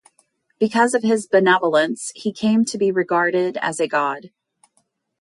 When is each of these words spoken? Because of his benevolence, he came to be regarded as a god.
Because 0.57 0.95
of 0.95 1.03
his 1.03 1.27
benevolence, 1.27 2.11
he 2.15 2.33
came 2.33 2.65
to 2.65 2.77
be 2.79 2.91
regarded 2.91 3.55
as 3.57 3.79
a 3.79 3.87
god. 3.87 4.31